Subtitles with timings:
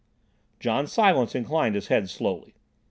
[0.59, 2.55] John Silence inclined his head slowly.